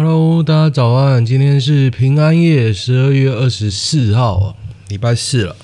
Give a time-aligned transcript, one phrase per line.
[0.00, 1.26] Hello，大家早安！
[1.26, 4.54] 今天是平安夜，十二月二十四号，
[4.86, 5.56] 礼拜四了。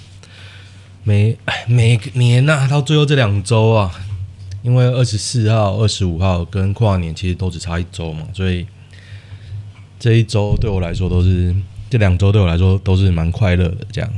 [1.05, 3.95] 每每年呐、到最后这两周啊，
[4.63, 8.67] 因为二十四号、二十五号跟跨年其实都只差一周嘛，所以
[10.01, 11.55] 这一周对我来说都是
[11.89, 13.87] 这两周对我来说都是蛮快乐的。
[13.93, 14.11] 这样，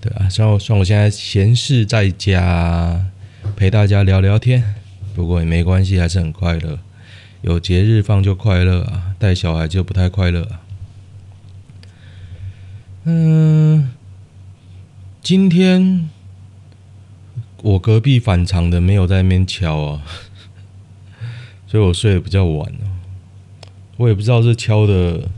[0.00, 3.04] 对啊，像我像我现在闲适在家
[3.56, 4.64] 陪大家聊聊天，
[5.14, 6.78] 不过也没关系，还是很快乐。
[7.42, 10.60] 有节日放就快乐啊，带小孩就不太快乐啊。
[13.04, 13.90] 嗯，
[15.20, 16.08] 今天
[17.60, 20.02] 我隔壁反常的没有在那边敲啊，
[21.66, 22.86] 所以我睡得比较晚哦。
[23.96, 25.28] 我也不知道是敲的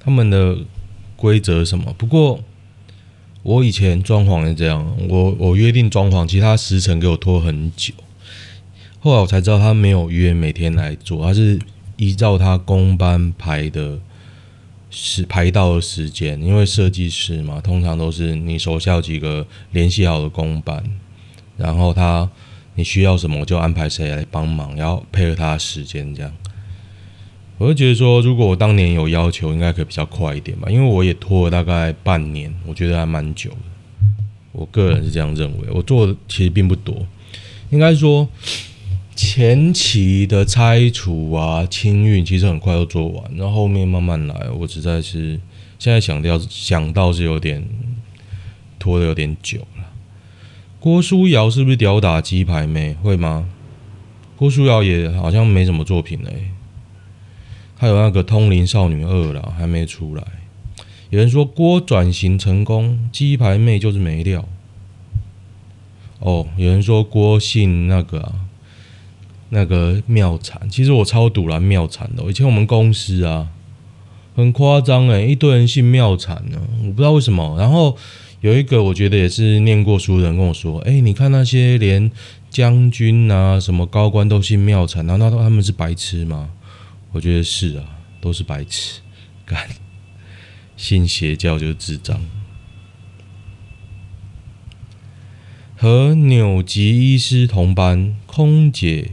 [0.00, 0.58] 他们的
[1.14, 2.42] 规则什么，不过
[3.44, 7.94] 我以前装潢是这样，我我约定装潢，其他时辰给我拖很久。
[9.02, 11.58] 后来我才知道，他没有约每天来做，他是
[11.96, 13.98] 依照他工班排的
[14.90, 16.38] 时排到的时间。
[16.42, 20.84] 因为设计师嘛，通常都是你手下有几个联系好的工班，
[21.56, 22.28] 然后他
[22.74, 26.30] 你需要什么，我就安排谁来帮忙，然后配合他的时间这样。
[27.56, 33.56] 我就觉得说，如果我当年有要求，应该可以比较快一点吧，因为我也拖了大概半年，我觉得还蛮久的。
[34.52, 37.06] 我个人是这样认为，我做的其实并不多，
[37.70, 38.28] 应该说。
[39.22, 44.48] 前期的拆除啊、清运其实很快就做完，然后后面慢慢来。
[44.48, 45.38] 我实在是
[45.78, 47.62] 现在想到想到是有点
[48.78, 49.84] 拖得有点久了。
[50.80, 52.94] 郭书瑶是不是吊打鸡排妹？
[53.02, 53.46] 会吗？
[54.38, 56.52] 郭书瑶也好像没什么作品嘞、
[57.76, 60.24] 还有那个《通灵少女二》啦，还没出来。
[61.10, 64.48] 有人说郭转型成功，鸡排妹就是没料。
[66.20, 68.46] 哦，有人说郭姓那个啊。
[69.50, 72.22] 那个妙产，其实我超赌烂妙产的。
[72.24, 73.48] 以前我们公司啊，
[74.36, 77.56] 很夸张诶，一堆人姓妙产呢，我不知道为什么。
[77.58, 77.96] 然后
[78.40, 82.10] 有一个我觉得也是念过书的人跟我说：“哎，你看那些连
[82.48, 86.50] 将军啊、什么高官都姓妙产，难道他们是白痴吗？”
[87.12, 87.84] 我觉得是啊，
[88.20, 89.00] 都是白痴，
[89.44, 89.68] 干，
[90.76, 92.20] 信邪教就是智障。
[95.76, 99.10] 和纽吉医师同班空姐。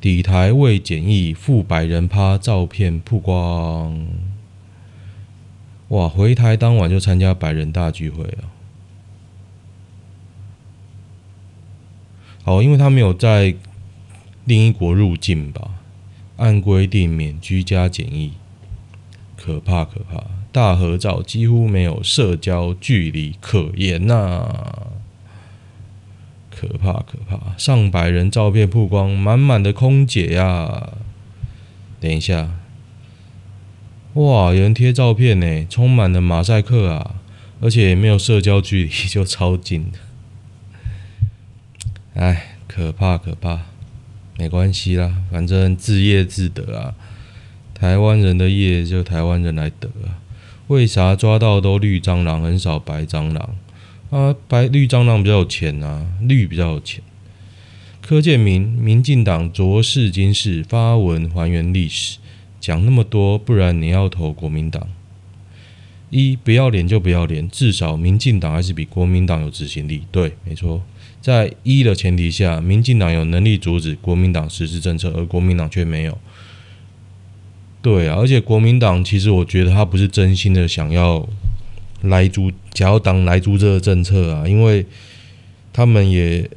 [0.00, 4.06] 底台未检疫，赴百人趴照片曝光。
[5.88, 6.08] 哇！
[6.08, 8.50] 回台当晚就参加百人大聚会啊！
[12.42, 13.54] 好，因为他没有在
[14.44, 15.70] 另一国入境吧？
[16.36, 18.32] 按规定免居家检疫，
[19.36, 20.24] 可怕可怕！
[20.50, 24.86] 大合照几乎没有社交距离可言呐、啊。
[26.58, 27.54] 可怕可怕！
[27.58, 30.94] 上百人照片曝光，满满的空姐呀、
[32.00, 32.48] 等一下，
[34.14, 37.16] 哇，有人贴照片呢，充满了马赛克啊，
[37.60, 39.98] 而且也没有社交距离，就超近的。
[42.14, 43.60] 哎，可怕可怕！
[44.38, 46.94] 没关系啦，反正自业自得啊。
[47.74, 50.24] 台湾人的业就台湾人来得啊。
[50.68, 53.54] 为啥抓到都绿蟑螂，很少白蟑螂？
[54.16, 57.02] 啊，白绿蟑螂比较有钱啊，绿比较有钱。
[58.00, 62.16] 柯建铭，民进党昨世今世发文还原历史，
[62.58, 64.88] 讲那么多，不然你要投国民党？
[66.08, 70.04] 一不要脸就不要脸，至少民进党还是比国民党有执行力。
[70.10, 70.82] 对，没错，
[71.20, 76.16] 在一的前提下，民进党有能力阻止国民党实施政策，而国民党却没有。
[77.82, 81.28] 对啊，而且国民党其实我觉得他不是真心的想要。
[82.08, 84.84] 莱猪，想要挡莱租这个政策啊，因为
[85.72, 86.48] 他们也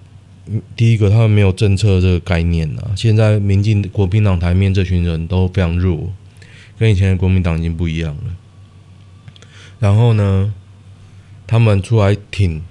[0.76, 2.92] 第一个，他们没有政策这个概念啊。
[2.96, 6.12] 现在民进国民党台面这群人都非常弱，
[6.78, 8.36] 跟以前的国民党已经不一样了。
[9.80, 10.54] 然后呢，
[11.46, 12.62] 他们出来挺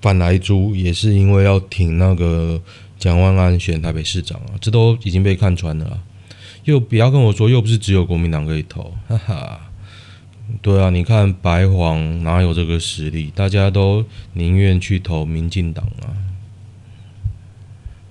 [0.00, 2.60] 反莱租，也是因为要挺那个
[2.98, 6.02] 蒋万安选台北市长啊，这都已经被看穿了。
[6.64, 9.60] 又不要跟我说，又不是只有国民党可以投，哈哈。
[10.62, 13.30] 对啊，你看白黄哪有这个实力？
[13.34, 16.16] 大家都宁愿去投民进党啊。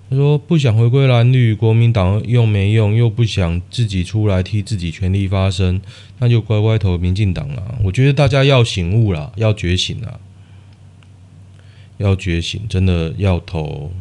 [0.10, 5.82] 他说不想回归蓝绿，国民党又没用，又不想自己出来替自己权利发声，
[6.20, 7.80] 那就乖乖投民进党啊。
[7.84, 10.20] 我觉得大家要醒悟了，要觉醒了，
[11.98, 13.92] 要觉醒，真的要投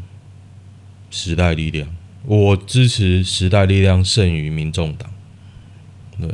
[1.11, 1.89] 时代力量。
[2.27, 5.11] 我支持时代力量胜于民众党。
[6.21, 6.29] 对。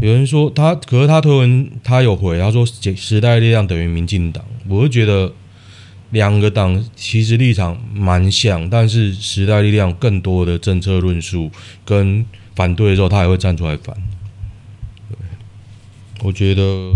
[0.00, 5.32] 有人说他，可是他推文他有回，他说时代力量等于民进党，我就觉得
[6.10, 11.50] 两个党其实立场蛮像，但是时代力量更多的政策论述
[11.84, 13.96] 跟反对的时候，他也会站出来反。
[16.22, 16.92] 我觉得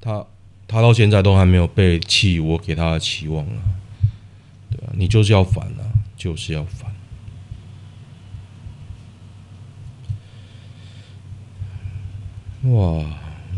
[0.00, 0.24] 他
[0.66, 3.60] 他到现在都还没有背弃我给他的期望啊。
[4.70, 5.84] 对啊，你就是要反啊，
[6.16, 6.83] 就是要反。
[12.66, 13.04] 哇，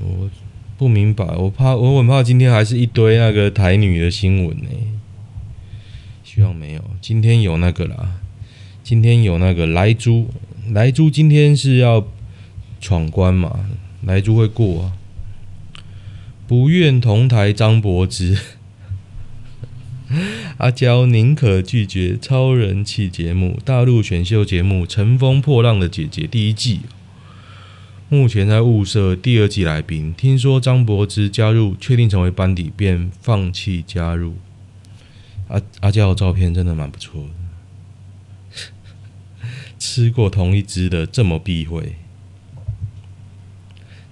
[0.01, 0.31] 我
[0.77, 4.69] 不明白，我怕我很怕今天还是一堆那个台女的新闻呢。
[6.25, 8.19] 希望没有，今天有那个啦，
[8.83, 10.29] 今天有那个莱猪，
[10.71, 12.07] 莱猪今天是要
[12.81, 13.71] 闯关嘛？
[14.03, 14.93] 莱猪会过啊？
[16.49, 18.39] 不愿同台张柏芝，
[20.59, 26.81] 阿娇宁可拒绝超人气节目，大陆选秀节目《乘风破浪的姐姐》第一季。
[28.09, 34.35] 目前在物色第二季来宾，听说张柏芝加入，确定成为班底，便放弃加入。
[35.49, 37.31] 阿阿娇的照片真的蛮不错的，
[39.77, 41.97] 吃过同一只的这么避讳，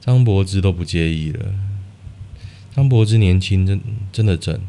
[0.01, 1.55] 张柏芝都不介意了。
[2.75, 3.81] 张柏芝年轻真
[4.11, 4.61] 真的正，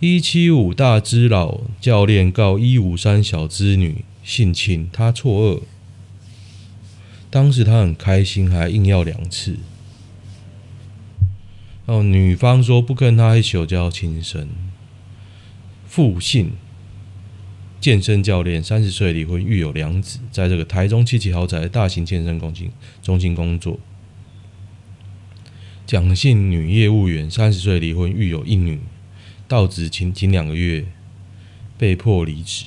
[0.00, 5.62] 一七五大只佬教练告一五三小资女性侵，他错愕。
[7.30, 9.56] 当时他很开心，还硬要两次。
[11.84, 14.48] 哦，女方说不跟他一宿就要轻生。
[15.86, 16.52] 傅姓
[17.80, 22.70] 健身教练三十岁离婚，育有两子，在这个台中七期豪宅的大型健身中心
[23.02, 23.78] 中心工作。
[25.86, 28.80] 蒋姓女业务员三十岁离婚，育有一女，
[29.46, 30.86] 到职仅仅两个月，
[31.78, 32.66] 被迫离职。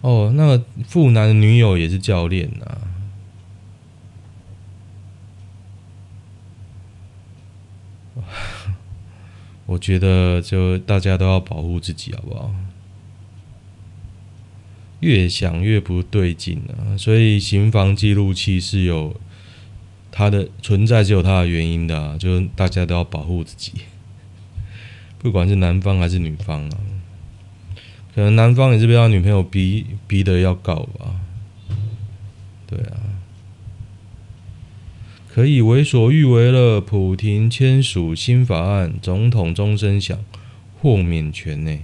[0.00, 2.78] 哦，那个富男的女友也是教练呐、啊。
[9.66, 12.54] 我觉得就大家都要保护自己，好不好？
[15.00, 16.96] 越想越不对劲啊！
[16.96, 19.14] 所以行房记录器是有
[20.10, 22.16] 它的存在，是有它的原因的啊。
[22.18, 23.72] 就大家都要保护自己，
[25.18, 26.78] 不管是男方还是女方啊。
[28.18, 31.14] 可能男方也是被他女朋友逼逼的要告吧，
[32.66, 32.98] 对啊，
[35.32, 36.80] 可以为所欲为了。
[36.80, 40.18] 普廷签署新法案，总统终身享
[40.80, 41.78] 豁免权呢？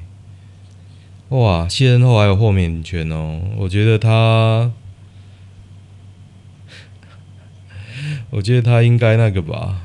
[1.29, 3.41] 哇，卸任后还有豁免权哦！
[3.59, 4.73] 我觉得他，
[8.31, 9.83] 我觉得他应该那个吧，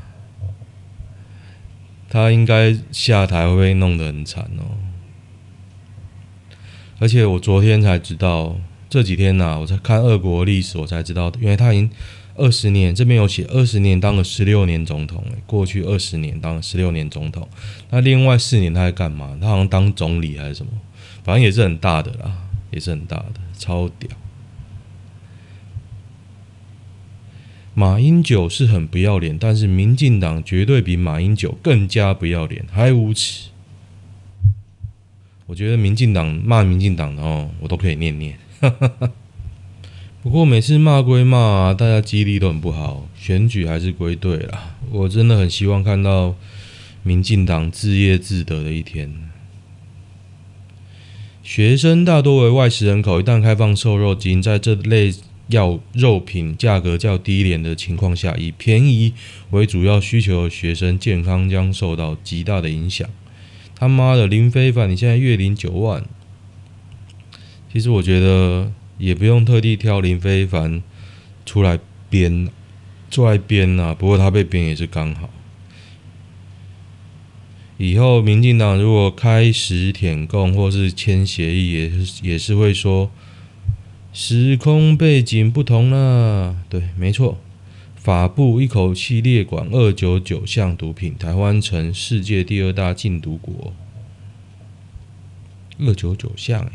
[2.10, 4.89] 他应该下台会被弄得很惨哦。
[7.00, 8.58] 而且我昨天才知道，
[8.90, 11.90] 这几天呐、我在看俄国历史，我才知道，原来他已经
[12.36, 17.48] 二十年，这边有写二十年当了十六年总统，过去二十年当了十六年总统，
[17.90, 19.38] 那另外四年他在干嘛？
[19.42, 20.72] 他好像当总理还是什么，
[21.24, 22.32] 反正也是很大的啦，
[22.72, 24.10] 也是很大的，超屌。
[27.74, 33.49] 马英九是很不要脸，但是民进党绝对比马英九更加不要脸，还无耻。
[35.50, 38.38] 我觉得民进党骂民进党的哦，我都可以念念。
[40.22, 43.10] 不过每次骂归骂，大家记忆力都很不好。
[43.18, 44.76] 选举还是归队啦。
[44.92, 46.36] 我真的很希望看到
[47.02, 49.12] 民进党自业自得的一天。
[51.42, 55.12] 学生大多为外食人口，一旦开放瘦肉精，在这类
[55.48, 59.14] 药肉品价格较低廉的情况下，以便宜
[59.50, 63.10] 为主要需求的学生健康将受到极大的影响。
[63.80, 66.04] 他妈的林非凡，你现在月领九万，
[67.72, 70.84] 其实我觉得也不用特地挑林非凡
[71.46, 72.50] 出来编，
[73.10, 73.96] 出来编呐。
[73.98, 75.30] 不过他被编也是刚好。
[77.78, 83.10] 以后民进党如果开始舔共或是签协议，也是也是会说
[84.12, 86.58] 时空背景不同了。
[86.68, 87.40] 对，没错。
[88.10, 93.72] 法部一口气列管二九九项毒品，台湾成世界第二大禁毒国。
[95.78, 96.72] 二九九项，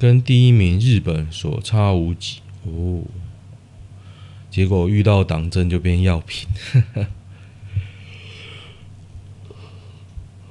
[0.00, 3.04] 跟第一名日本所差无几哦。
[4.50, 6.48] 结果遇到党争就变药品，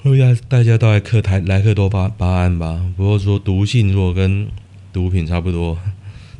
[0.01, 2.93] 大家大家都来嗑台莱克多巴胺胺吧。
[2.95, 4.47] 不过说毒性如果跟
[4.93, 5.77] 毒品差不多，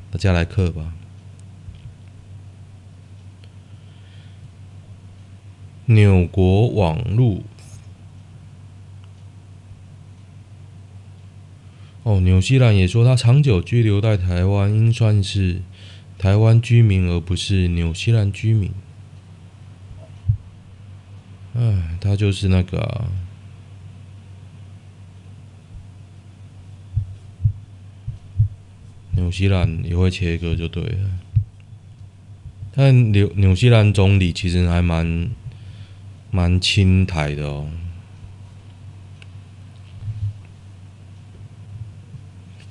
[0.10, 0.94] 大家来嗑吧。
[5.86, 7.44] 纽国网路
[12.04, 15.62] 哦，纽西兰也说他长久居留在台湾，应算是
[16.18, 18.72] 台湾居民，而不是纽西兰居民。
[21.56, 23.08] 哎，他就是那个、啊。
[29.12, 31.10] 纽西兰也会切割就对了，
[32.74, 35.30] 但纽纽西兰总理其实还蛮
[36.36, 37.70] 蛮亲台的哦。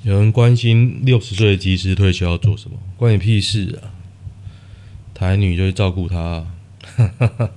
[0.02, 2.76] 有人关心六十岁的机师退休要做什么？
[2.99, 3.88] 关你屁事啊！
[5.14, 6.47] 台女就会照顾他。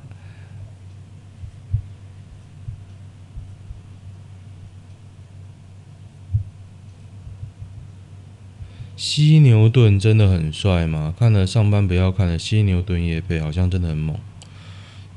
[8.96, 11.14] 犀牛盾真的很帅吗？
[11.20, 14.18] 看了上班不要看了，犀牛盾业配好像真的很猛。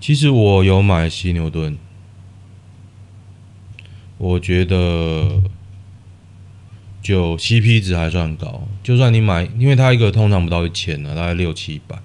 [0.01, 1.77] 其实我有买犀牛盾，
[4.17, 5.43] 我觉得
[7.03, 8.67] 就 CP 值还算高。
[8.83, 11.99] 就算你买，因为它一个通常不到一千呢，大概六七百。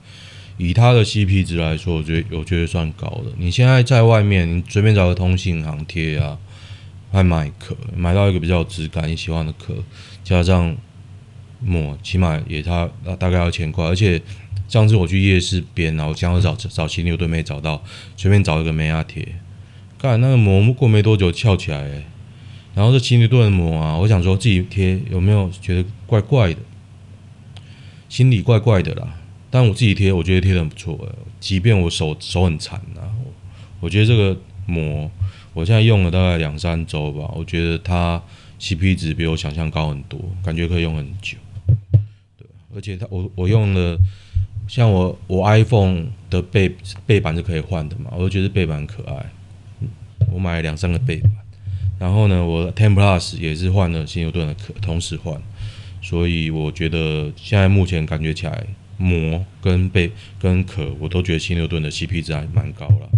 [0.57, 3.31] 以它的 CP 值来说，我觉得我觉得算高的。
[3.37, 6.37] 你现在在外面，你随便找个通信行贴啊，
[7.11, 9.73] 还买壳，买到一个比较有质感、你喜欢的壳，
[10.23, 10.75] 加上。
[11.61, 12.87] 膜起码也差
[13.17, 14.21] 大概要千块，而且
[14.67, 17.83] 上次我去夜市边，然后想要找找犀牛都没找到，
[18.17, 19.25] 随便找一个美亚贴，
[19.97, 22.03] 看那个膜过没多久翘起来，欸，
[22.73, 26.59] 然后这犀牛盾的膜啊，我想说自己贴有没有觉得怪怪的，
[28.09, 29.19] 心里怪怪的啦。
[29.51, 33.07] 但我自己贴，我觉得贴的很不错，即便我手手很残啊，
[33.79, 35.09] 我觉得这个膜
[35.53, 38.21] 我现在用了大概两三周吧，我觉得它
[38.59, 41.37] CP 值比我想象高很多，感觉可以用很久。
[42.37, 42.45] 对
[42.75, 43.97] 而且它我我用了，
[44.67, 49.25] 像我我 iPhone 的背背板是可以换的嘛，我就觉得背板可爱，
[50.31, 51.31] 我买了两三个背板，
[51.99, 55.41] 然后呢，我 Ten Plus 也是换了新牛顿的壳，同时换，
[56.01, 58.65] 所以我觉得现在目前感觉起来
[58.97, 63.09] 膜跟背跟壳，我都觉得新牛顿的 CP 值还蛮高了。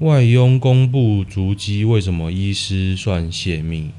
[0.00, 3.90] 外佣公布足迹，为什么医师算泄密？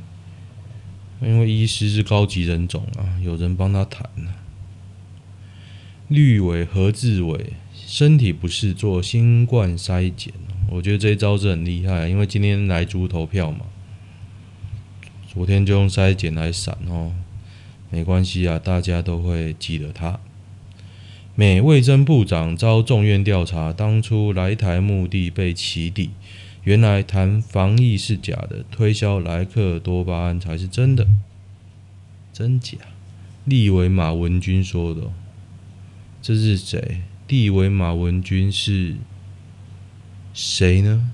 [1.21, 4.33] 因为医师是高级人种啊，有人帮他谈呢。
[6.07, 10.33] 绿委何志伟身体不适做新冠筛检，
[10.69, 13.65] 我觉得这一招是很厉害，因为今天来猪投票嘛，
[15.27, 17.11] 昨天就用筛检来闪哦，
[17.89, 20.17] 没关系啊，大家都会记得他。
[21.39, 26.09] 美卫生部长遭众院调查，当初来台目的被起底，
[26.65, 31.07] 原来谈防疫是假的，推销莱克多巴胺才是真的，
[32.33, 32.77] 真假？
[33.45, 35.03] 立委马文君说的，
[36.21, 37.03] 这是谁？
[37.29, 38.97] 立委马文君是
[40.33, 41.09] 谁呢？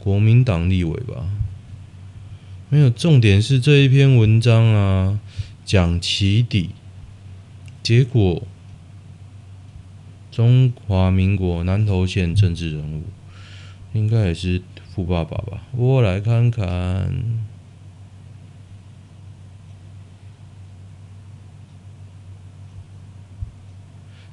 [0.00, 1.30] 国民党立委吧？
[2.70, 5.20] 没有，重点是这一篇文章啊，
[5.64, 6.70] 讲起底，
[7.84, 8.42] 结果。
[10.38, 13.02] 中华民国南投县政治人物，
[13.92, 14.62] 应该也是
[14.94, 15.64] 富爸爸吧？
[15.72, 17.12] 我来看看，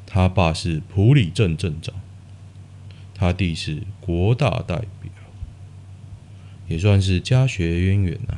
[0.06, 1.96] 他爸是埔里镇镇长，
[3.16, 5.12] 他弟是国大代表，
[6.68, 8.38] 也算是家学渊源呐。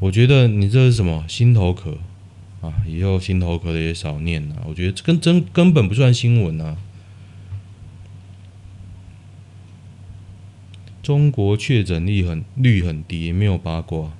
[0.00, 1.96] 我觉得你这是什么心头壳？
[2.66, 4.56] 啊，以后心头壳的也少念了。
[4.66, 6.76] 我觉得这根真根本不算新闻啊。
[11.02, 14.12] 中国确诊率很率很低，没有八卦，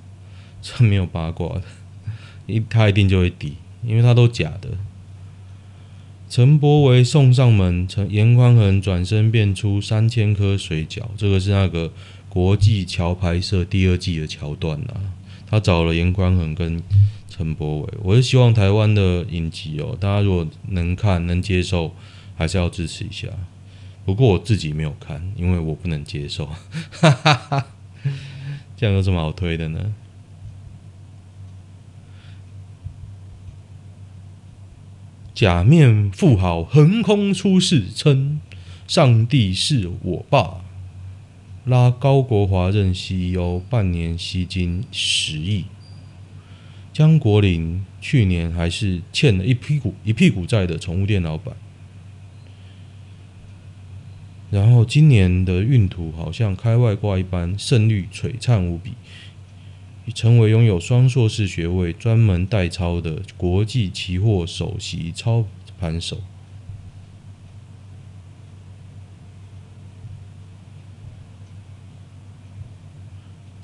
[0.61, 1.63] 这没有八卦的，
[2.45, 4.69] 一他一定就会低，因为他都假的。
[6.29, 11.91] 陈柏惟送上门，陈严宽恒转身变出三千颗水饺，这个是那个
[12.29, 15.16] 国际桥牌社第二季的桥段啊。
[15.49, 16.83] 他找了严宽恒跟。
[17.29, 21.93] 陈柏伟，我是希望台湾的影集哦，大家如果能看能接受，
[22.35, 23.27] 还是要支持一下。
[24.05, 26.47] 不过我自己没有看，因为我不能接受。
[26.89, 27.67] 哈哈哈，
[28.75, 29.93] 这样有什么好推的呢？
[35.35, 38.41] 假面富豪横空出世，称
[38.87, 40.61] 上帝是我爸，
[41.67, 45.65] 拉高国华任 CEO，半年吸金十亿。
[46.93, 51.57] 江国林去年还是欠了一屁股一屁股债的宠物店老板，
[54.49, 58.93] 然后今年的运途好像开外挂一般，胜率璀璨无比，
[60.13, 65.45] 成为拥有双硕士学位、专门代操的国际期货首席操
[65.77, 66.21] 盘手。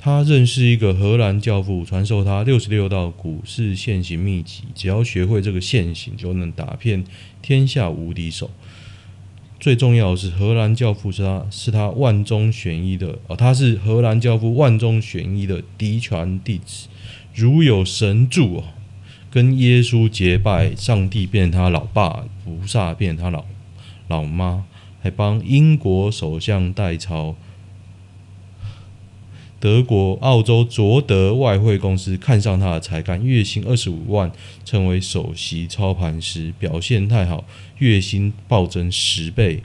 [0.03, 7.05] 他认识一个荷兰教父，传授他六十六道股市现形秘籍，只要学会这个现形，就能打遍
[7.41, 8.51] 天下无敌手。
[9.61, 16.89] 最重要的是，荷兰教父是他是他万中选一的哦，他是荷兰教父万中选一的嫡传弟子。
[17.33, 18.63] 如有神助哦，
[19.31, 23.45] 跟耶稣结拜，上帝变他老爸，菩萨变他老
[24.09, 24.65] 老妈，
[25.01, 27.37] 还帮英国首相代操。
[29.63, 34.29] 德国、澳洲卓德外汇公司看上他的才干，月薪二十五万，
[34.65, 37.45] 成为首席操盘师，表现太好，
[37.77, 39.63] 月薪暴增十倍。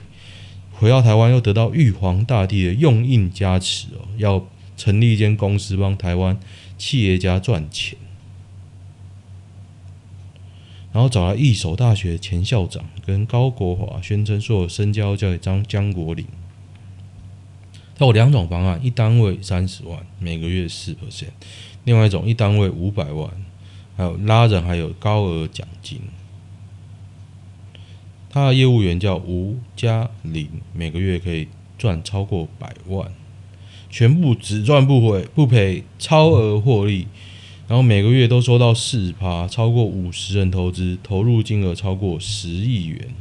[0.71, 6.39] 回到台湾，又得到玉皇大帝的用印加持哦，要成立一间公司，帮台湾
[6.77, 7.99] 企业家赚钱。
[10.93, 16.25] 然后找来义守大学前校长跟高国华，宣称所有身家交给张江国林。
[17.99, 21.25] 他有两种方案，一单位三十万，每个月四 percent；
[21.83, 23.29] 另外一种一单位五百万，
[23.97, 25.99] 还有拉人，还有高额奖金。
[28.29, 33.11] 他的业务员叫吴嘉玲，每个月可以赚超过百万，
[33.89, 37.05] 全部只赚不赔不赔，超额获利。
[37.67, 43.13] 然后每个月都收到四趴，超过五十人投资，投入金额超过十亿元。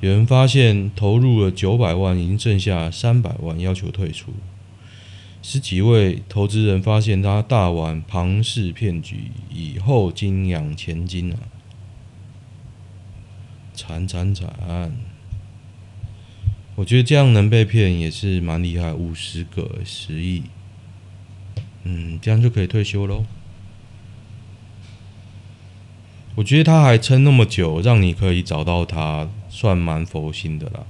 [0.00, 4.32] 有人发现投入了九百万，已经剩下三百万，要求退出。
[5.42, 11.36] 十几位投资人发现他大玩庞氏骗局，以后金养前金啊，
[13.74, 14.92] 惨惨惨！
[16.76, 20.44] 我觉得这样能被骗也是蛮厉害，五十个十亿，
[21.84, 23.26] 嗯，这样就可以退休喽。
[26.36, 29.28] 我觉得他还撑那么久，让你可以找到他。
[29.50, 30.86] 算蛮佛心的啦。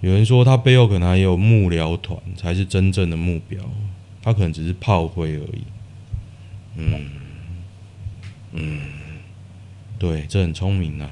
[0.00, 3.62] 有人说他背后可能还有幕僚团，才是真正的目标。
[4.22, 5.62] 他可能只是炮灰而已。
[6.76, 7.10] 嗯
[8.52, 8.80] 嗯，
[9.98, 11.10] 对，这很聪明啊。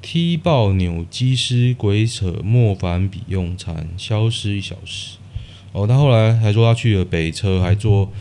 [0.00, 5.18] 踢爆纽基师鬼扯莫凡比用餐，消失一小时。
[5.72, 8.12] 哦，他后来还说他去了北车，还坐。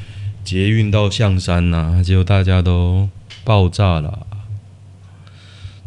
[0.43, 3.09] 捷运到象山呐、啊，结果大家都
[3.43, 4.27] 爆炸了。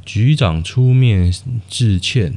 [0.04, 1.32] 局长出面
[1.68, 2.36] 致歉，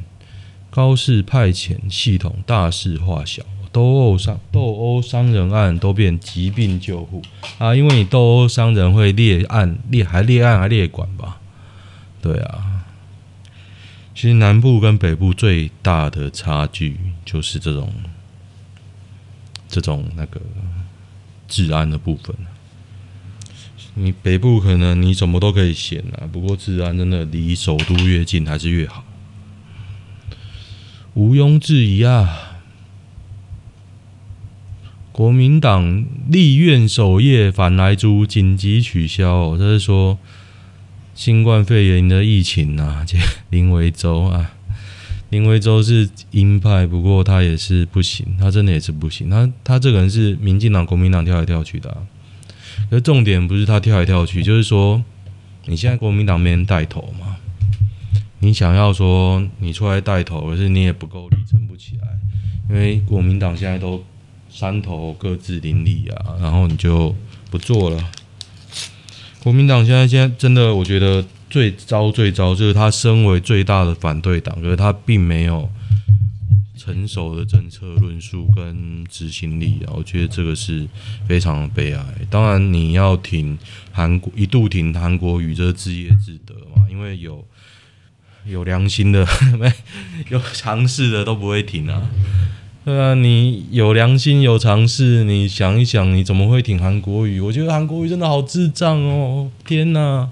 [0.69, 7.21] 高市派遣系统大事化小，斗殴伤斗殴伤人案都变疾病救护
[7.57, 7.75] 啊！
[7.75, 11.39] 因为你斗殴伤人会列案列还列案还列管吧？
[12.21, 12.85] 对啊，
[14.13, 17.93] 其实南部跟北部最大的差距就是这种
[19.67, 20.41] 这种那个。
[21.49, 22.35] 治安的部分，
[23.95, 29.03] 你北部可能你什么都可以选啊，不过治安真的离首都越近还是越好，
[31.15, 32.45] 毋庸置疑啊。
[35.11, 40.17] 国民党立院首页反莱猪紧急取消，哦，这是说
[41.13, 43.17] 新冠肺炎的疫情啊，这
[43.49, 44.51] 林维洲啊。
[45.29, 49.29] 林维洲是鹰派，不过他也是不行，他真的也是不行。
[49.29, 51.97] 他他这个人是民进党、国民党跳来跳去的、啊，
[52.89, 55.03] 而重点不是他跳来跳去，就是说
[55.65, 57.37] 你现在国民党没人带头嘛，
[58.39, 62.07] 你想要说你出来带头，可是你也不够力，撑不起来，
[62.67, 64.03] 因为国民党现在都
[64.49, 67.15] 山头各自林立啊，然后你就
[67.51, 68.03] 不做了。
[69.43, 71.23] 国民党现在现在真的，我觉得。
[71.49, 75.67] 最糟最糟就是他身为最大的反对党，可是他并没有
[76.77, 80.87] 成熟的政策论述跟执行力啊，我觉得这个是
[81.27, 82.03] 非常的悲哀。
[82.29, 83.57] 当然你要挺
[83.91, 87.43] 韩国，一度挺韩国瑜，这是自业自得嘛，因为有
[88.47, 89.27] 有良心的
[90.29, 92.09] 有尝试的都不会挺啊。
[92.85, 97.39] 对啊，你有良心有尝试，你想一想，你怎么会挺韩国瑜？
[97.41, 99.51] 我觉得韩国瑜真的好智障哦！
[99.67, 100.29] 天哪！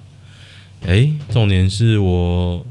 [0.86, 2.66] 哎，重点是我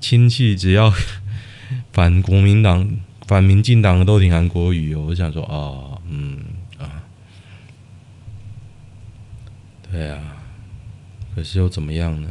[0.00, 0.92] 亲戚只要
[1.92, 2.88] 反国民党、
[3.26, 5.06] 反民进党的都挺韩国语哦。
[5.08, 6.38] 我想说啊，嗯
[6.78, 7.02] 啊，
[9.90, 10.36] 对啊，
[11.34, 12.28] 可是又怎么样呢？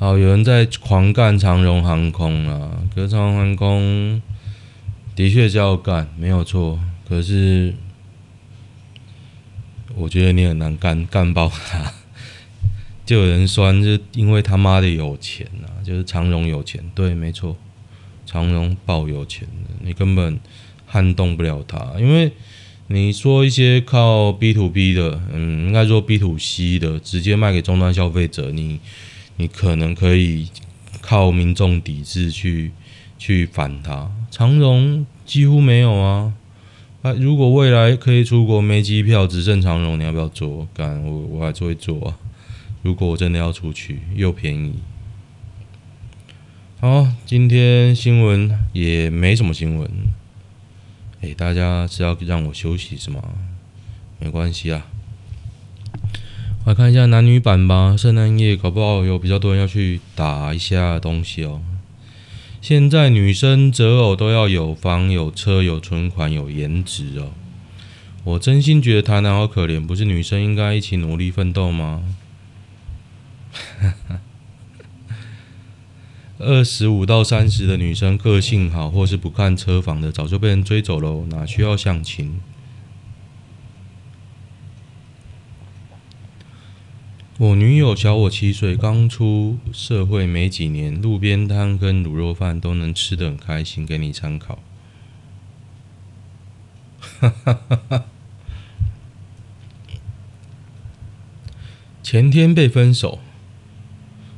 [0.00, 4.20] 好，有人在狂干长荣航空啊，可是长荣航空
[5.14, 7.74] 的确是要干，没有错，可是。
[9.96, 11.92] 我觉得你很难干干爆他，
[13.06, 17.56] 就有人酸，就因为他妈的有钱、啊，就是长荣有钱，对，没错，
[18.26, 20.38] 长荣爆有钱的，你根本
[20.86, 22.32] 撼动不了他，因为
[22.88, 28.80] 你说一些靠 B to B 的，嗯，应该说 B to C 的，直接卖给终端消费者，你
[29.36, 30.48] 你可能可以
[31.00, 32.72] 靠民众抵制去
[33.18, 34.10] 去反他。
[34.30, 36.32] 长荣几乎没有啊，
[37.04, 40.66] 啊，如果未来可以出国没机票，只剩长荣，你要不要做？
[40.72, 42.16] 干，我我还是会做啊。
[42.80, 44.76] 如果我真的要出去，又便宜。
[46.80, 49.90] 好，今天新闻也没什么新闻。
[51.20, 53.22] 哎，大家是要让我休息是吗？
[54.18, 54.86] 没关系啊，
[56.64, 57.94] 我来看一下男女版吧。
[57.98, 61.60] 圣诞夜搞不好有比较多人要去打一下东西哦。
[62.64, 67.32] 现在女生择偶都要有房、有车、有存款、有颜值哦。
[68.24, 72.02] 我真心觉得台南好可怜，不是女生应该一起努力奋斗吗？
[76.38, 82.40] 二十五到三十的女生个性好，或是不看车房的，早就被人追走喽，哪需要相亲？
[87.36, 94.62] 我女友小我七岁，刚出社会没几年，路边摊跟卤肉饭都能吃得很开心，给你参考。
[102.04, 103.18] 前天被分手。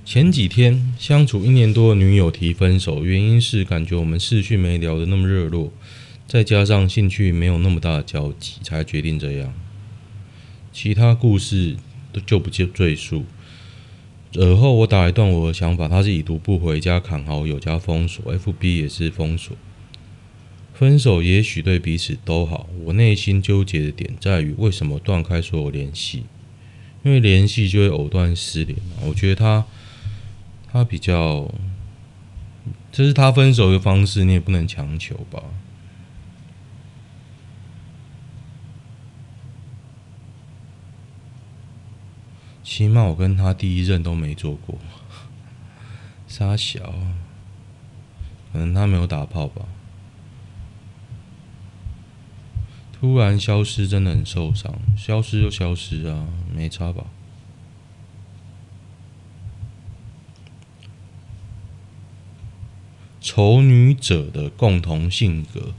[0.02, 5.70] 前几天相处一年多的女友提分手，原因是感觉我们视讯没聊得那么热络，
[6.26, 9.52] 再加上兴趣没有那么大的交集，才决定这样。
[10.72, 11.76] 其他故事
[12.20, 13.24] 就不赘述。
[14.34, 19.56] 而后我打一段我的想法，他是已读不回加砍好友加封锁，FB 也是封锁。
[20.74, 26.24] 分手也许对彼此都好，我内心纠结的点在于为什么断开所有联系？
[27.02, 28.76] 因为联系就会藕断丝连。
[29.06, 29.64] 我觉得他。
[30.68, 31.50] 他比较，
[32.92, 35.42] 这是他分手的方式，你也不能强求吧。
[42.76, 44.78] 起码我跟他第一任都没做过，
[46.28, 46.92] 杀小，
[48.52, 49.64] 可能他没有打炮吧。
[52.92, 54.78] 突然消失，真的很受伤。
[54.94, 57.06] 消失就消失啊，没差吧。
[63.22, 65.72] 丑女者的共同性格，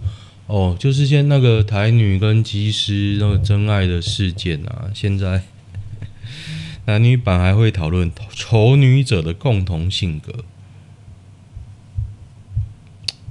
[0.47, 4.89] 哦，就是现那个台女跟机师那个真爱的事件啊。
[4.95, 5.43] 现在
[6.87, 10.45] 男女版还会讨论丑女者的共同性格，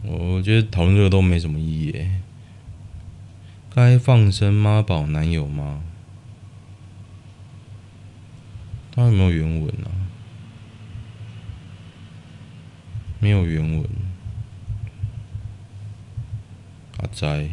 [0.02, 2.06] 我觉得讨论这个都没什么意义。
[3.74, 5.82] 该放生妈宝男友吗？
[8.92, 9.88] 他有没有原文啊？
[13.18, 13.88] 没有原文。
[16.98, 17.48] 阿宅，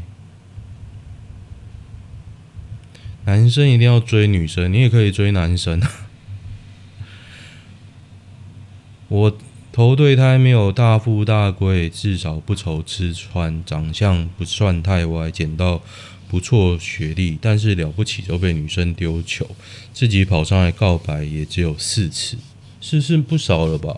[3.26, 5.82] 男生一定要追女生，你也可以追男生。
[9.08, 9.38] 我
[9.72, 15.82] 投对胎没有大富大贵，至少不愁吃穿，长相不算太歪，捡到
[16.28, 19.50] 不错学历，但是了不起就被女生丢球，
[19.94, 22.38] 自己跑上来告白也只有四次，
[22.82, 23.98] 是是不少了吧？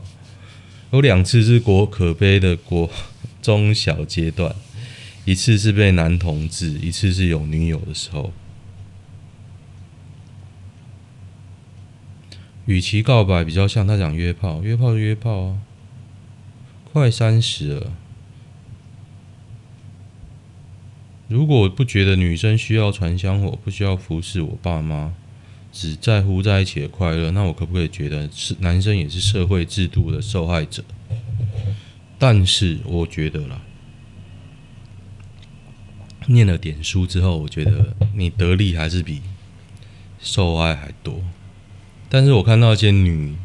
[0.91, 2.89] 有两次是国可悲的国
[3.41, 4.55] 中小阶段。
[5.25, 8.31] 一次是被男同志，一次是有女友的时候。
[12.65, 15.61] 与其告白，比较像他讲约炮，约炮就约炮啊。
[16.91, 17.91] 快三十了，
[21.27, 25.13] 如果我不觉得女生需要传香火，不需要服侍我爸妈，
[25.73, 30.83] 只在乎在一起的快乐，那我可不可以觉得是男生也是社会制度的受害者？
[32.17, 33.61] 但是我觉得啦。
[36.27, 39.21] 念了点书之后，我觉得你得利还是比
[40.19, 41.21] 受害还多。
[42.15, 43.35] 但是我看到一些女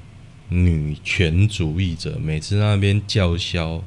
[0.49, 3.83] 女权主义者每次那边叫嚣，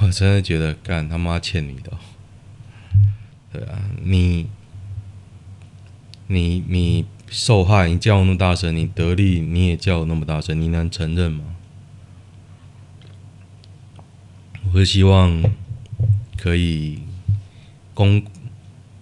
[0.00, 1.90] 我真的觉得干他妈欠你的。
[3.52, 4.46] 对啊，你
[6.28, 11.56] 你你受害，你叫那么大声，你得利你也叫那么大声，你能承认吗？
[14.72, 15.42] 我是希望。
[16.38, 17.00] 可以
[17.94, 18.24] 功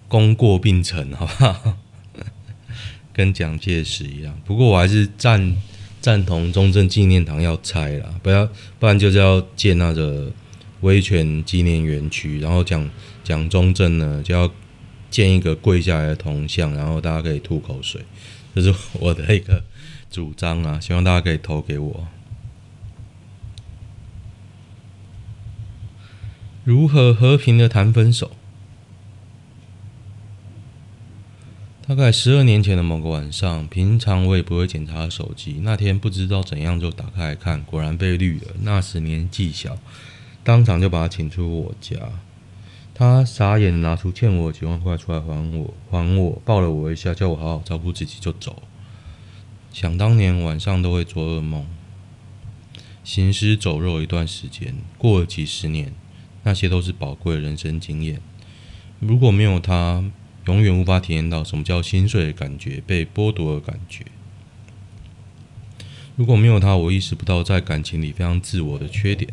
[0.07, 1.77] 功过并成，好不好？
[3.13, 4.39] 跟蒋介石一样。
[4.45, 5.55] 不过我还是赞
[5.99, 8.47] 赞同中正纪念堂要拆了，不要
[8.79, 10.31] 不然就是要建那个
[10.81, 12.89] 威权纪念园区，然后蒋
[13.23, 14.51] 蒋中正呢就要
[15.09, 18.01] 建一个跪下来的铜像，然后大家可以吐口水，
[18.55, 19.63] 这是我的一个
[20.09, 22.07] 主张啊，希望大家可以投给我。
[26.63, 28.31] 如何和平的谈分手？
[31.91, 38.55] 大概十二年前的某个晚上，平常我也不会检查手机，那天不知道怎样就打开来看，果然被绿了。
[38.61, 39.77] 那时年纪小，
[40.41, 41.97] 当场就把他请出我家。
[42.93, 48.63] 他傻眼，拿出欠我几万块出来还我，还我，抱了我一下，叫我好好照顾自己就走。
[49.73, 51.67] 想当年晚上都会做噩梦，
[53.03, 55.91] 行尸走肉一段时间，过了几十年，
[56.43, 58.21] 那些都是宝贵的人生经验。
[59.01, 60.05] 如果没有他，
[60.45, 64.05] 永远无法体验到什么叫心碎的感觉，被剥夺的感觉。
[66.15, 69.31] 如果没有他，我意识不到在感情里非常自我的缺点。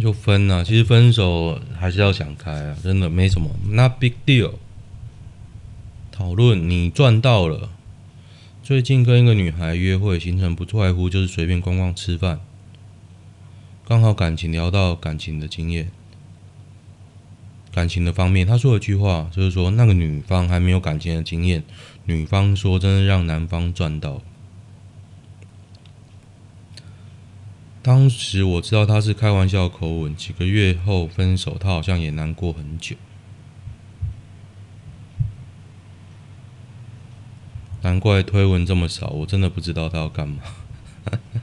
[0.00, 4.54] 就分啊，其实分手还是要想开啊，真的没什么，not big deal。
[6.10, 7.68] 讨论你赚到了，
[8.70, 12.38] 最近跟一个女孩约会，行程不外乎就是随便逛逛、吃饭。
[13.84, 15.90] 刚好感情聊到感情的经验，
[17.72, 21.64] 感情的方面，他说了一句话，就是说那个女方还没有感情的经验，
[22.04, 24.22] 女方说真的让男方赚到。
[27.82, 32.94] 当时我知道他是开玩笑口吻，几个月后分手，他好像也难过很久。
[37.82, 40.42] 难怪推文这么少，我真的不知道他要干嘛。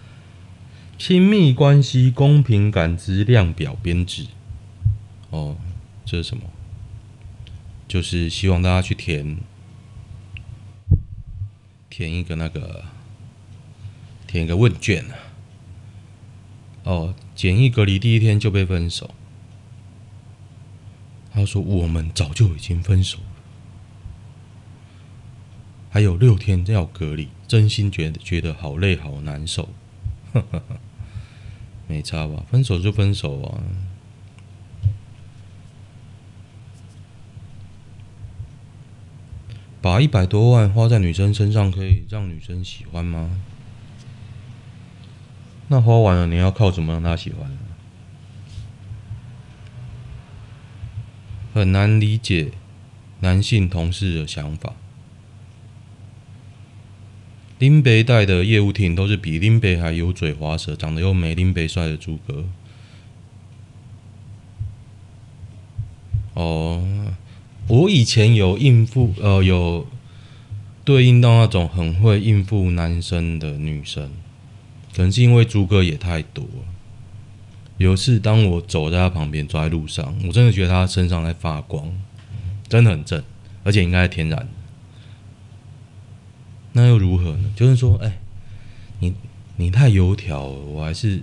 [0.98, 4.28] 亲密关系公平感知量表编制，
[5.30, 5.58] 哦，
[6.06, 6.44] 这是什么？
[7.88, 9.38] 就是希望大家去填，
[11.90, 12.84] 填一个那个，
[14.28, 15.16] 填一个问卷啊。
[16.84, 19.12] 哦，简易隔离第一天就被分手。
[21.32, 23.27] 他说：“我们早就已经分手了，
[25.90, 29.70] 还有六天要隔离，真心觉得觉得好累好难受。”
[30.34, 30.62] 呵呵，
[31.88, 32.44] 没差吧？
[32.52, 33.64] 分手就分手啊！
[39.82, 43.40] 把一百多万花在女生身上，可以让女生喜欢吗？
[45.70, 47.58] 那花完了，你要靠什么让她喜欢？
[51.54, 52.52] 很难理解
[53.22, 54.74] 男性同事的想法。
[57.60, 62.46] 林北带的业务厅都是比林北还油嘴滑舌、长得又美、林北帅的猪哥。
[66.36, 67.14] 哦，
[67.68, 69.88] 我以前有应付，呃，有
[70.86, 74.12] 对应到那种很会应付男生的女生。
[74.96, 76.64] 可能是因为猪哥也太多了。
[77.78, 81.92] 有一次，当我走在他旁边，走在路上，我真的觉得他身上在发光，
[82.68, 83.24] 真的很正，
[83.64, 84.48] 而且应该是天然的。
[86.78, 87.52] 那又如何呢？
[87.56, 88.20] 就是说，哎、
[89.00, 89.14] 你
[89.58, 91.20] 你太油条了，我还是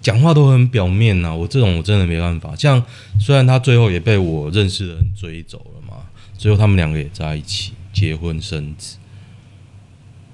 [0.00, 2.56] 讲话都很表面呐、我这种我真的没办法。
[2.56, 2.82] 像
[3.18, 6.04] 虽然他最后也被我认识的人追走了嘛，
[6.38, 8.96] 最后他们两个也在一起结婚生子，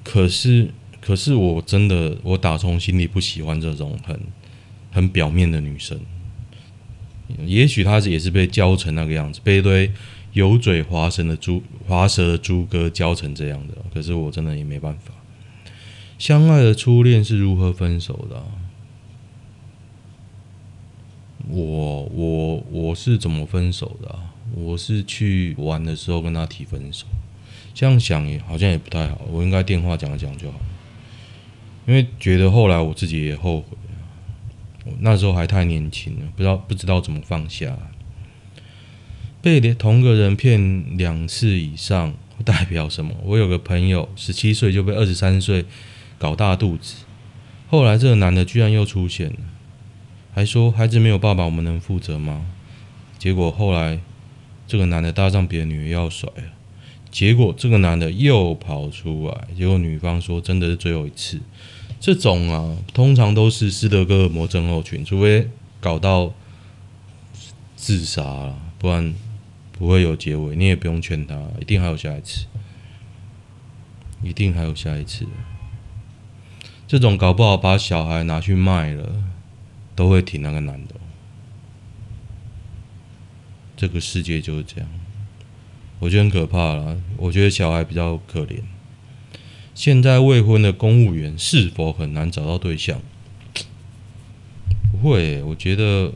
[0.05, 0.71] 可是。
[0.99, 4.21] 可是我真的，我打从心里不喜欢这种很
[4.91, 5.97] 很表面的女生。
[7.45, 9.89] 也许她是也是被教成那个样子，被一堆
[10.37, 13.75] 油嘴滑舌的猪滑舌的猪哥教成这样的。
[13.95, 15.15] 可是我真的也没办法。
[16.19, 18.43] 相爱的初恋是如何分手的？
[21.49, 24.15] 我我我是怎么分手的？
[24.55, 27.07] 我是去玩的时候跟他提分手。
[27.73, 30.61] 这样想也好像也不太好，我应该电话讲一讲就好。
[31.87, 33.69] 因为觉得后来我自己也后悔，
[34.85, 37.75] 我那时候还太年轻了，不知道不知道怎么放下。
[39.47, 42.13] 被同个人骗两次以上
[42.45, 43.15] 代表什么？
[43.23, 45.65] 我有个朋友十七岁就被二十三岁
[46.19, 47.05] 搞大肚子，
[47.69, 49.37] 后来这个男的居然又出现了，
[50.35, 52.45] 还说孩子没有爸爸，我们能负责吗？
[53.21, 54.01] 结果后来
[54.67, 56.43] 这个男的搭上别的女人要甩了，
[57.13, 61.41] 结果这个男的又跑出来，结果女方说真的是最后一次。
[62.01, 66.33] 这种啊，通常都是斯德哥尔摩症候群，除非搞到
[67.77, 69.15] 自杀了，不然
[69.79, 70.57] 不会有结尾。
[70.57, 72.47] 你也不用劝他，一定还有下一次，
[74.23, 75.27] 一定还有下一次。
[76.87, 79.25] 这种搞不好把小孩拿去卖了，
[79.95, 80.95] 都会挺那个男的。
[83.77, 84.89] 这个世界就是这样，
[85.99, 86.99] 我觉得很可怕了。
[87.19, 88.61] 我觉得小孩比较可怜。
[89.75, 93.03] 现在未婚的公务员是否很难找到对象？
[94.91, 96.15] 不会，我觉得，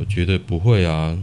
[0.00, 1.16] 我觉得不会啊。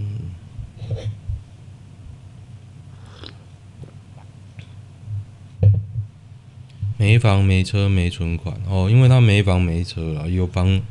[7.00, 10.82] 没房没车没存款哦，因为他没房没车了，有房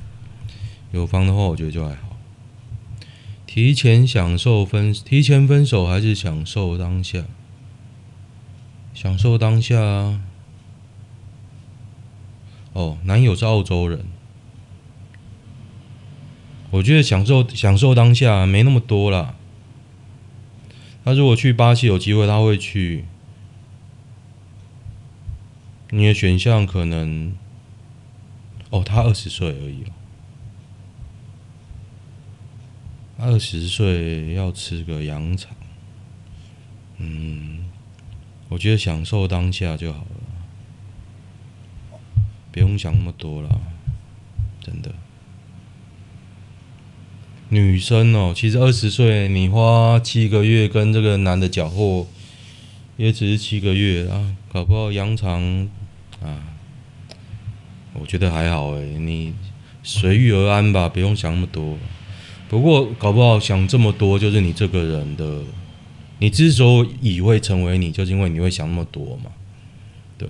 [0.91, 2.17] 有房的话，我觉得就还好。
[3.47, 7.25] 提前享受分，提前分手还是享受当下？
[8.95, 10.23] 享受当下啊。
[12.73, 14.07] 哦，男友是澳洲人，
[16.71, 19.35] 我觉得享受享受当下没那么多啦。
[21.05, 23.05] 他如果去巴西有机会，他会去。
[25.91, 27.33] 你的选项可能，
[28.71, 29.93] 哦，他二十岁而已哦，
[33.19, 35.55] 二十岁要吃个羊肠，
[36.97, 37.71] 嗯，
[38.49, 41.99] 我觉得享受当下就好了，
[42.51, 43.61] 不用想那么多了，
[44.61, 44.93] 真的。
[47.49, 52.07] 女生哦，其实二十岁，你花七个月跟这个男的搅和。
[52.99, 55.69] 也只是七个月啊，搞不好羊肠
[56.23, 56.57] 啊，
[57.93, 59.35] 我觉得还好诶，你
[59.83, 61.77] 随遇而安吧，不用想那么多。
[62.49, 65.43] 不过搞不好想这么多，就是你这个人的，
[66.21, 69.31] 你之所以会成为你，就是因为你会想那么多嘛。
[70.17, 70.27] 对，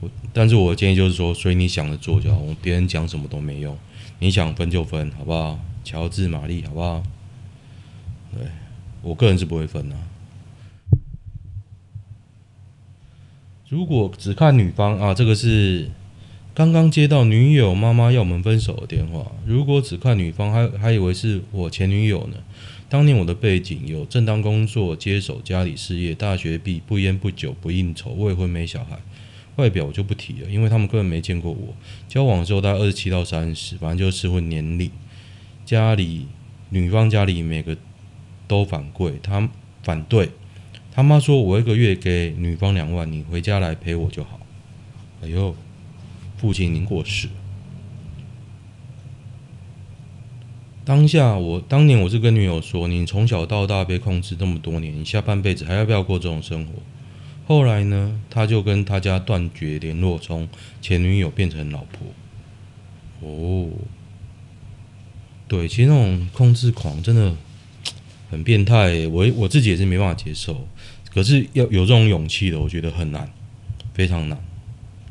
[0.00, 3.74] 我但是我的建议就是说，所以你想着做就好，别人讲什么都没用，
[4.18, 5.58] 你想分就分，好不好？
[5.84, 7.02] 乔治玛丽，好不好？
[8.34, 8.46] 对，
[9.02, 9.96] 我个人是不会分的。
[13.68, 15.88] 如果只看女方啊，这个是
[16.54, 19.32] 刚刚接到女友妈妈要我们分手的电话。
[19.46, 22.36] 如果只看女方，还还以为是我前女友呢。
[22.90, 28.98] 当年我的背景有正当工作，接手家里事业，大学毕，不烟不酒不应酬，未婚没小孩，
[29.56, 31.74] 外表我就不提了，因为他们根本没见过我。
[32.06, 34.90] 交往的时候大概二十七到三十，反正就是适婚年龄。
[35.64, 36.28] 家里
[36.70, 37.76] 女方家里每个
[38.46, 39.48] 都反对，他
[39.82, 40.30] 反对。
[40.94, 44.38] 他妈说：“我一个月给女方两万，你回家来陪我就好。”
[45.22, 45.54] 哎呦，
[46.36, 47.28] 父亲您过世。
[50.84, 56.72] 当下我当年我是跟女友说：“你从小到大被控制这么多年，你下半辈子还要不要过这种生活？”
[57.46, 60.48] 后来呢，他就跟他家断绝联络，从
[60.80, 62.06] 前女友变成老婆。
[63.20, 63.70] 哦，
[65.48, 67.34] 对，其实那种控制狂真的。
[68.30, 70.66] 很变态，我我自己也是没办法接受。
[71.10, 73.30] 可是要有这种勇气的，我觉得很难，
[73.92, 74.42] 非常难。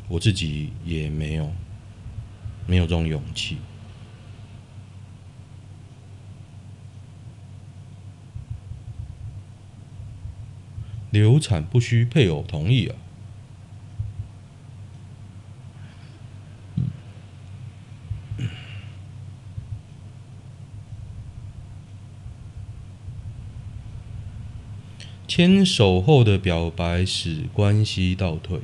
[0.08, 1.54] 我自己也没有，
[2.65, 3.58] 没有这种勇气。
[11.12, 12.96] 流产不需配偶同意啊。
[25.34, 28.60] 牵手后的表白使关系倒退。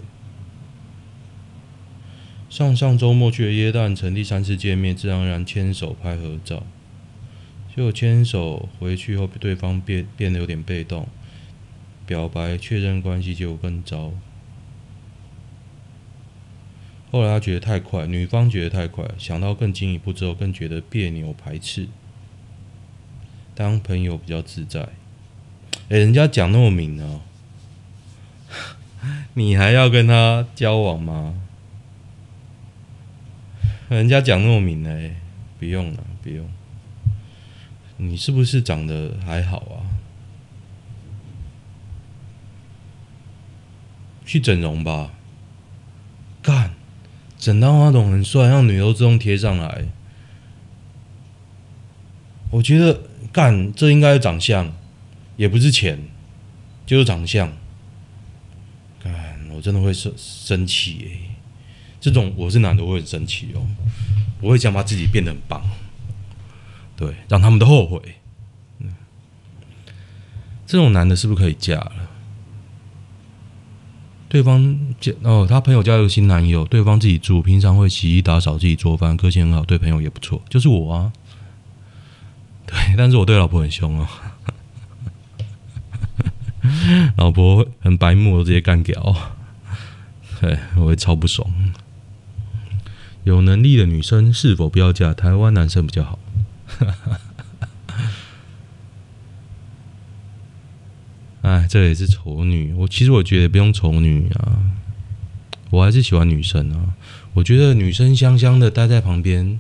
[2.50, 6.64] 上上周末去了耶诞城，第三次见面，自然而然牵手拍合照。
[7.74, 11.08] 结果牵手回去后，对方变变得有点被动。
[12.06, 14.12] 表白确认关系，就更糟。
[17.10, 21.88] 后来他觉得太快，女方觉得太快，想到更进一步之后，更觉得别扭排斥。
[23.56, 24.90] 当朋友比较自在。
[25.90, 27.22] 哎、人家讲那么明哦，
[29.36, 31.34] 你还要跟他交往吗？
[33.90, 35.16] 人家讲那么明哎，
[35.58, 36.46] 不用了，不用。
[37.96, 39.88] 你是不是长得还好啊？
[44.26, 45.14] 去整容吧，
[46.42, 46.74] 干，
[47.40, 49.86] 整到那种很帅，让女优自动贴上来。
[52.52, 54.74] 我觉得干，这应该是长相。
[55.38, 55.98] 也不是钱，
[56.86, 57.50] 就是长相。
[59.02, 59.14] 看，
[59.54, 61.22] 我真的会生生气诶。
[62.02, 63.66] 这种我是男的，我会很生气哦。
[64.42, 65.62] 我会想把自己变得很棒，
[66.96, 68.02] 对，让他们都后悔。
[70.66, 72.10] 这种男的是不是可以嫁了？
[74.30, 81.14] 对方嫁哦，他朋友家有新男友，对方自己住，平常会洗衣打扫，自己做饭，个性很好，对朋友也不错，就是我啊。
[82.66, 84.08] 对，但是我对老婆很凶哦。
[87.18, 89.16] 老婆很白目，直接干掉，
[90.40, 91.50] 对，我会超不爽。
[93.24, 95.14] 有能力的女生是否不要嫁？
[95.14, 96.18] 台湾男生比较好。
[101.42, 102.74] 哎，这也是丑女。
[102.74, 104.60] 我其实我觉得不用丑女啊，
[105.72, 106.96] 我还是喜欢女生啊。
[107.34, 109.60] 我觉得女生香香的待在旁边，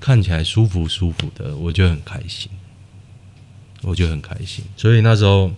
[0.00, 2.50] 看起来舒服舒服的，我就很开心。
[3.82, 5.52] 我就很开心，所以那时候。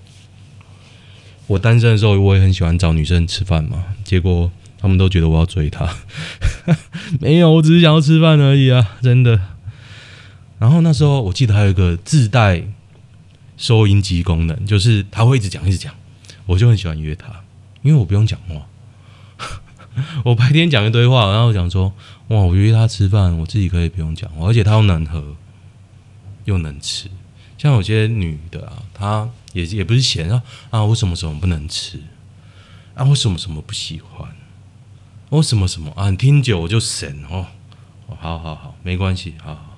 [1.51, 3.85] 我单身的时候，我也很喜欢找女生吃饭嘛。
[4.05, 4.49] 结果
[4.79, 5.89] 他们都觉得我要追她，
[7.19, 9.41] 没有，我只是想要吃饭而已啊，真的。
[10.61, 12.63] 然后那时候我记得还有一个自带
[13.57, 15.93] 收音机功能，就是他会一直讲一直讲，
[16.47, 17.27] 我就很喜欢约他，
[17.83, 18.69] 因为我不用讲话。
[20.25, 21.93] 我白天讲一堆话，然后我讲说
[22.29, 25.35] 哇，我约他吃饭，我自己可以不用讲话，而且他又能喝
[26.45, 27.09] 又能吃。
[27.61, 32.01] 像有些女的啊，她也也不是嫌啊啊，我什么什么不能吃
[32.95, 34.27] 啊，我什么什么不喜欢。
[35.29, 36.09] 我什么什么啊？
[36.09, 37.49] 你听久我就神哦。
[38.19, 39.77] 好好好，没关系，好好。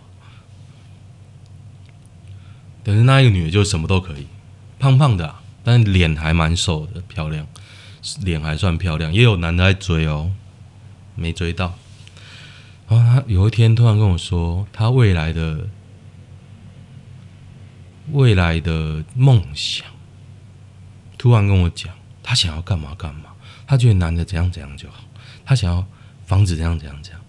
[2.84, 4.28] 但是那一个女的就什么都可以，
[4.78, 7.44] 胖胖的，但脸还蛮瘦的，漂亮，
[8.20, 9.12] 脸还算漂亮。
[9.12, 10.30] 也有男的在追哦，
[11.16, 11.74] 没追到。
[12.88, 15.66] 然后他有一天突然跟我说，他未来的
[18.12, 19.86] 未来的梦想，
[21.18, 21.92] 突然跟我讲，
[22.22, 23.30] 他想要干嘛干嘛，
[23.66, 25.04] 他觉得男的怎样怎样就好。
[25.44, 25.84] 他想要
[26.26, 27.20] 房子这样这样这样，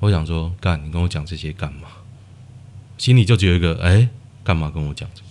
[0.00, 1.88] 我想说干，你跟我讲这些干嘛？
[2.98, 4.08] 心里就只有一个哎，
[4.44, 5.28] 干嘛跟我讲这个？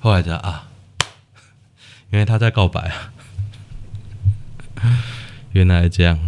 [0.00, 0.68] 后来才啊，
[2.10, 3.12] 原来他在告白啊！
[5.52, 6.18] 原来这样，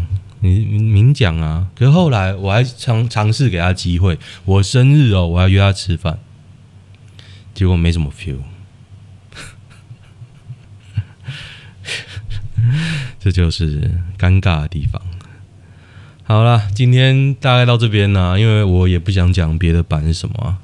[0.41, 1.68] 你明讲啊！
[1.76, 6.18] 可是后来我还尝尝试给他机会，我生日哦，我要约他吃饭，
[7.55, 8.38] 结果没什么 feel。
[13.18, 15.03] 这就是尴尬的地方。
[16.24, 20.59] 好了，今天大概到这边呢，因为我也不想讲别的版是什么。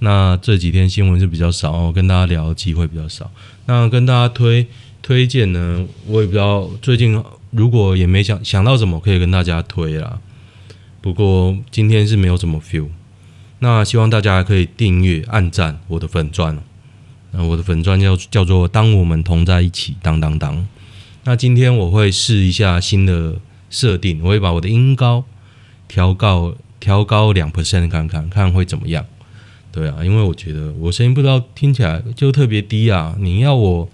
[0.00, 3.30] 那这几天新闻是比较少，跟大家聊的机会比较少。
[3.66, 4.66] 那跟大家推
[5.00, 10.18] 推荐呢，我也不知道最近如果也没想想到什么可以跟大家推啦。
[11.00, 12.88] 不过今天是没有什么 feel。
[13.62, 16.58] 那希望大家可以订阅、按赞我的粉钻。
[17.30, 20.66] 那我的粉钻叫叫做“当我们同在一起”，当当当。
[21.22, 23.36] 那今天我会试一下新的
[23.70, 25.24] 设定，我会把我的音高
[25.86, 29.06] 调高调高两 percent 看看看会怎么样。
[29.70, 33.14] 对啊，因为我觉得我声音不知道听起来就特别低啊。
[33.20, 33.88] 你要我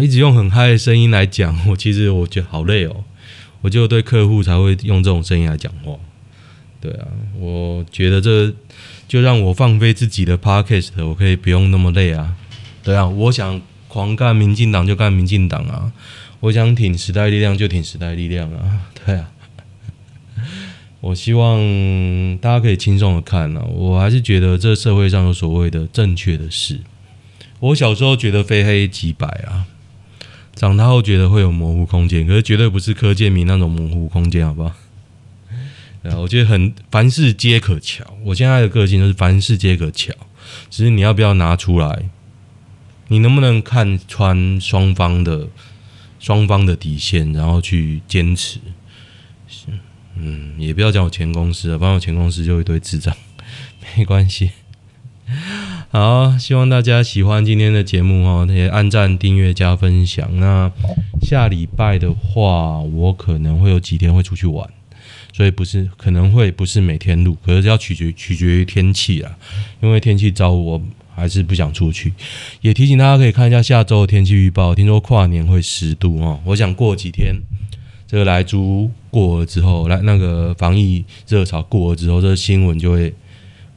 [0.00, 3.04] 一直用很嗨的声音来讲，我其实我觉得好累哦。
[3.60, 5.94] 我就对客户才会用这种声音来讲话。
[6.80, 7.06] 对啊，
[7.38, 8.52] 我觉得这
[9.08, 12.36] 就让我放飞自己的 podcast，我可以不用那么累啊。
[12.82, 13.60] 对啊，我想。
[13.88, 15.90] 狂干民进党就干民进党啊！
[16.40, 18.90] 我想挺时代力量就挺时代力量啊！
[19.06, 19.32] 对啊，
[21.00, 21.58] 我希望
[22.42, 23.62] 大家可以轻松的看啊。
[23.62, 26.80] 我还是觉得这社会上有所谓的正确的事。
[27.60, 29.64] 我小时候觉得非黑即白啊，
[30.54, 34.74] 长大后觉得会有模糊空间，可是绝对不是柯建铭那种模糊空间，好不好？
[36.18, 38.04] 我觉得很凡事皆可巧。
[38.24, 40.12] 我现在的个性就是凡事皆可巧，
[40.70, 42.10] 只是你要不要拿出来。
[43.08, 45.48] 你能不能看穿双方的
[46.18, 48.58] 双方的底线，然后去坚持？
[50.16, 53.14] 嗯，也不要讲我前公司了，不然我前公司就一堆智障，
[53.96, 54.50] 没关系。
[55.90, 60.40] 好，希望大家喜欢今天的节目哦，那些按赞、订阅、加分享。
[60.40, 60.72] 那
[61.20, 64.68] 下礼拜的话，我可能会有几天会出去玩，
[65.36, 69.36] 所以不是可能会不是每天录，可是要取决取决于天气啊，
[69.82, 70.80] 因为天气糟我。
[71.18, 72.12] 还是不想出去，
[72.60, 74.74] 也提醒大家可以看一下下周的天气预报。
[74.74, 77.34] 听说跨年会十度哦，我想过几天
[78.06, 83.14] 这个莱猪过了之后，来那个防疫热潮过了之后，这新闻就会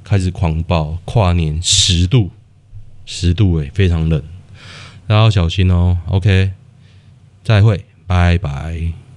[0.03, 0.97] 开始狂爆。
[1.05, 2.29] 跨年十度，
[3.05, 4.21] 十度诶，非常冷，
[5.07, 5.97] 大家要小心哦。
[6.07, 6.51] OK，
[7.41, 9.08] 再会，拜拜。